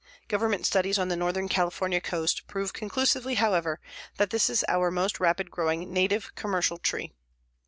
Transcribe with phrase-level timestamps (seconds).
[0.27, 3.79] Government studies on the northern California coast prove conclusively, however,
[4.17, 7.13] that this is our most rapid growing native commercial tree.